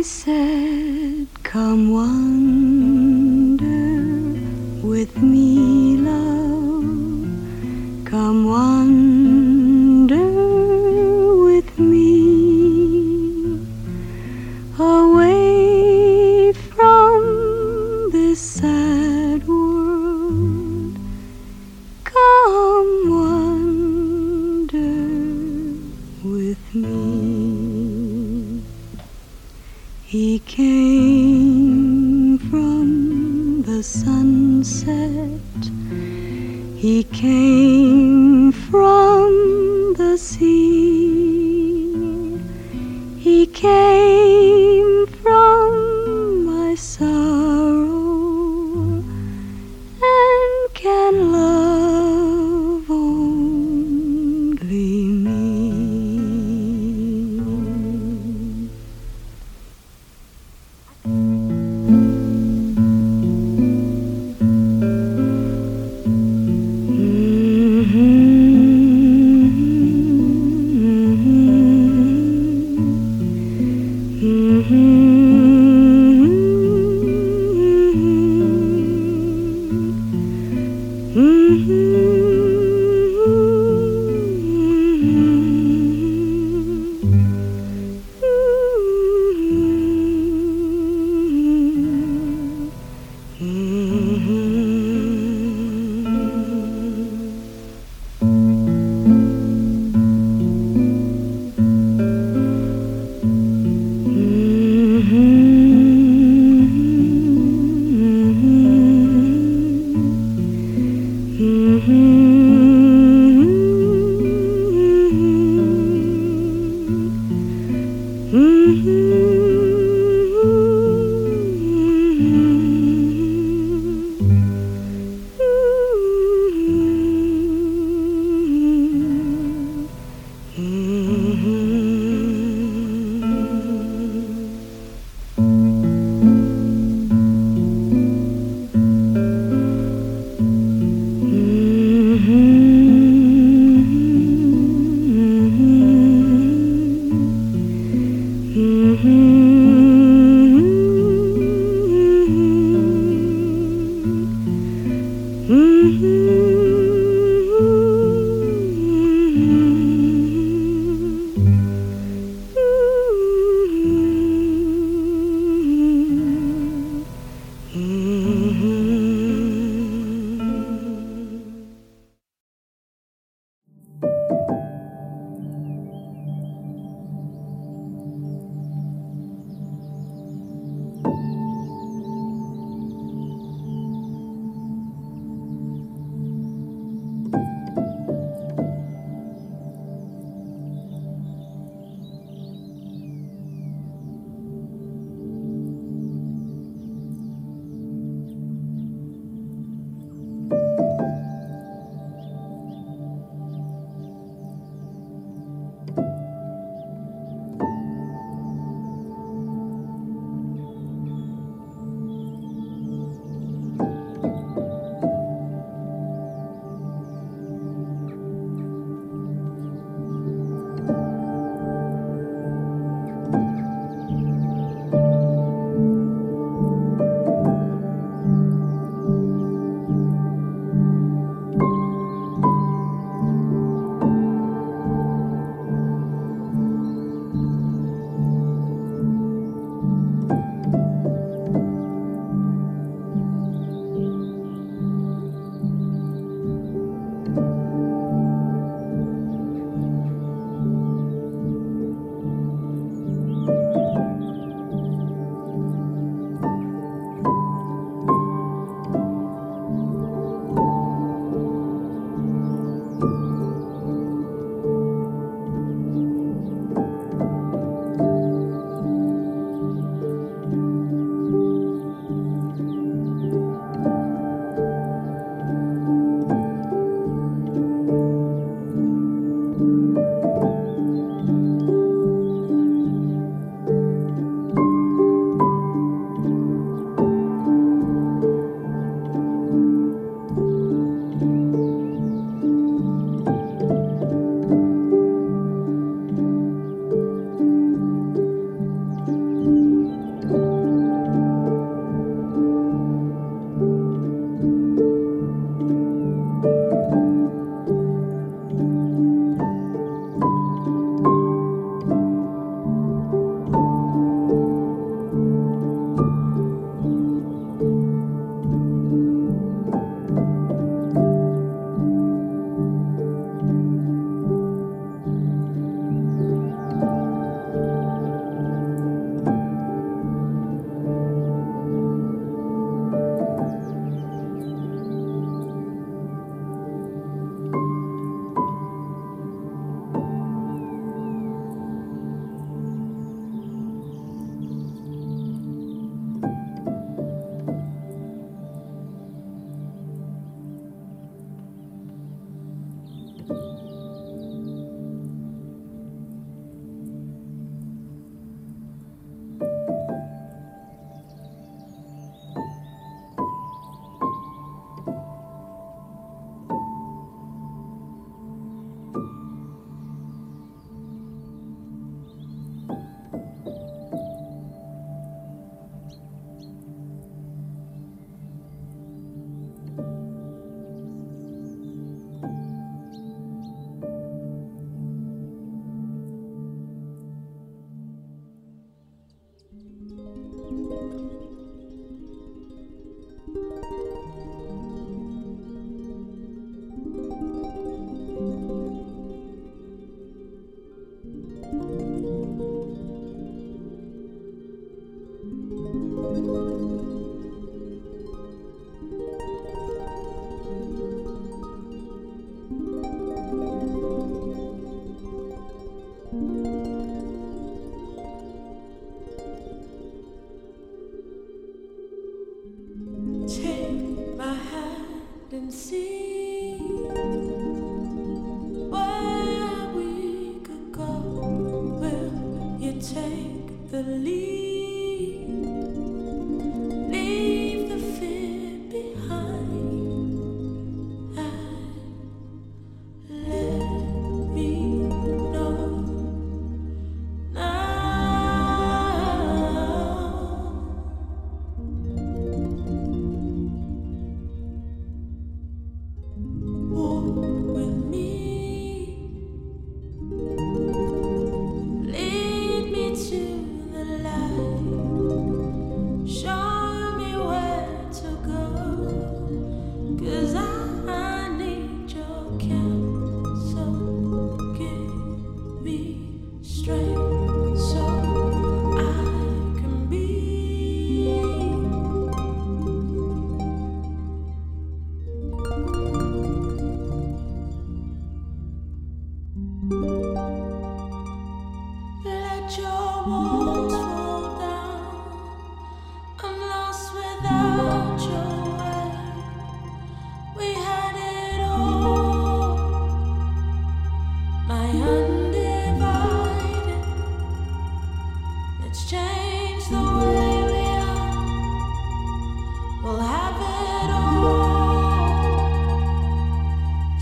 [0.00, 3.60] He said, Come wander
[4.82, 5.39] with me,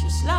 [0.09, 0.38] just like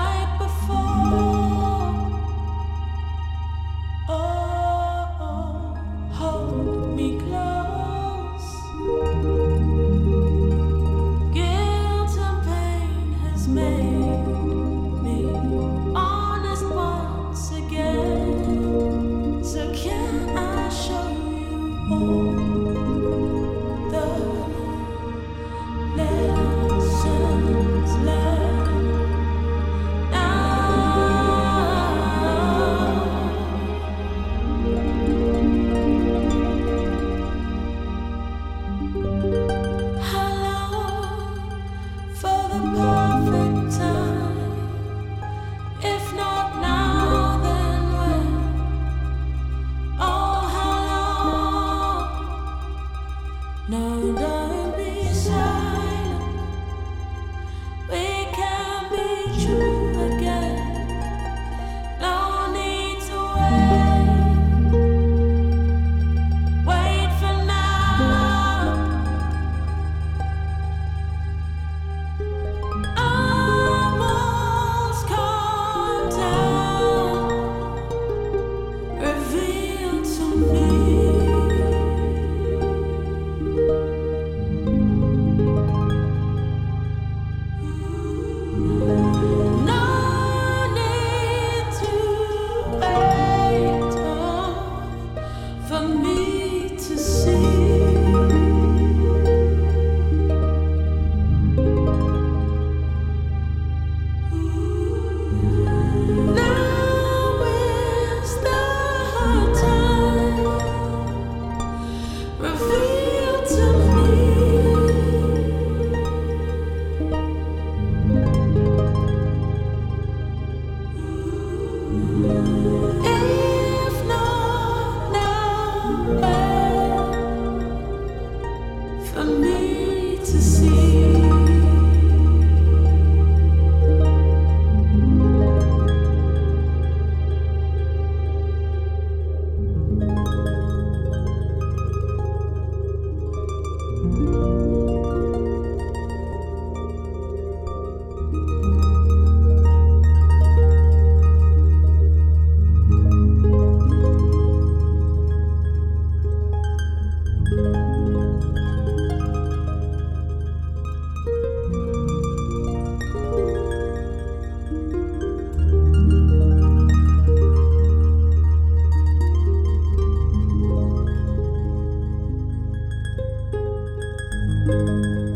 [174.69, 175.28] Música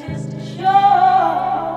[0.00, 1.69] Just test show.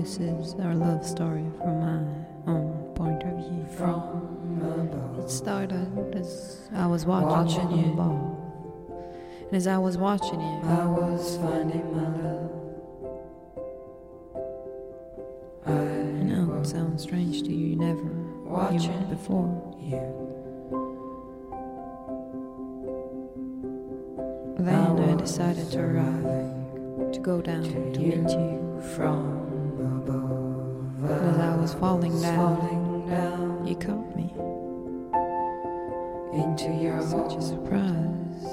[0.00, 3.66] This is our love story from my own point of view.
[3.76, 5.24] From above.
[5.26, 7.92] It started as I was watching, Watching you you.
[7.96, 8.36] ball.
[9.48, 12.50] And as I was watching you, I was finding my love.
[15.66, 18.02] I I know it sounds strange to you, you never
[18.48, 18.90] Watching.
[18.92, 19.76] it before.
[19.82, 20.00] you.
[24.58, 28.16] Then I was decided to arrive, to go down to to you.
[28.16, 28.82] meet you.
[28.96, 29.49] from.
[29.80, 34.32] And as I was falling down, you caught me.
[36.32, 38.46] into your Such a surprise.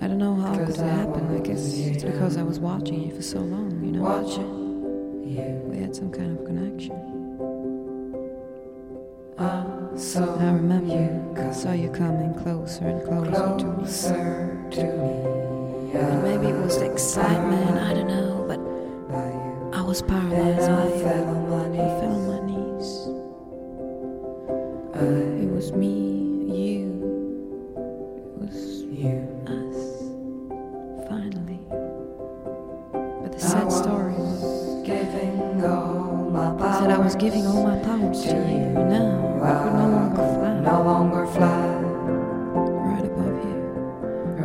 [0.00, 1.36] I don't know how could it I happen.
[1.36, 4.02] I guess it's because I was watching you for so long, you know.
[4.02, 5.62] Watching you.
[5.70, 6.94] We had some kind of connection.
[9.38, 9.64] I
[9.96, 14.76] saw I remember you I saw you coming closer and closer to me.
[14.76, 15.36] to me.
[15.98, 18.64] And maybe it was the excitement, I don't know, but by you.
[18.64, 18.65] I
[19.96, 21.04] was paralyzed by I you.
[21.04, 22.28] fell on my I fell on knees.
[22.28, 22.90] my knees.
[24.94, 24.98] I,
[25.44, 25.94] It was me,
[26.52, 26.88] you.
[28.16, 29.24] It was you.
[29.46, 29.80] us.
[31.08, 31.60] Finally.
[33.22, 36.80] But the sad story was giving all my I power.
[36.80, 38.66] said I was giving all my powers to you.
[38.92, 40.60] Now I could no longer fly.
[40.60, 41.66] No longer fly
[42.86, 43.58] Right above you,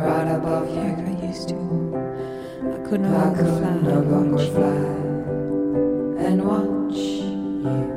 [0.00, 1.04] right above like you.
[1.06, 1.56] I used to.
[2.74, 3.70] I could no I longer could fly.
[3.92, 5.11] no longer fly
[7.64, 7.91] you.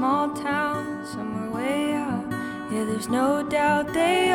[0.00, 2.24] small town, somewhere way out.
[2.72, 4.29] Yeah, there's no doubt they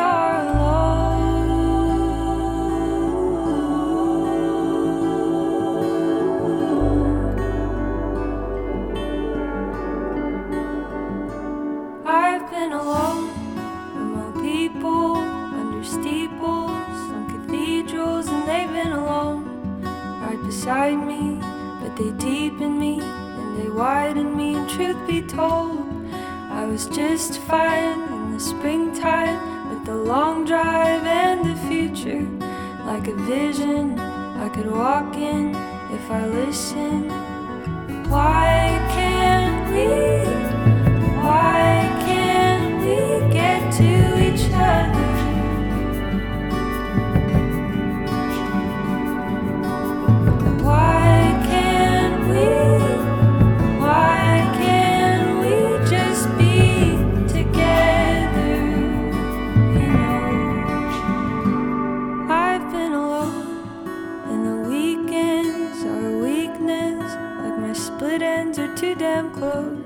[69.16, 69.85] am close.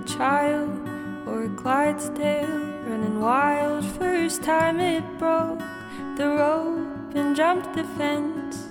[0.00, 0.88] a child
[1.26, 3.84] or a Clydesdale running wild.
[3.84, 5.58] First time it broke
[6.16, 8.68] the rope and jumped the fence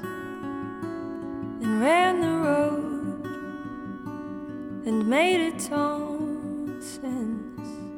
[1.61, 3.25] and ran the road
[4.87, 7.88] and made its own sense.